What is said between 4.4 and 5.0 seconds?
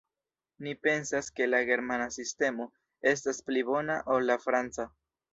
franca.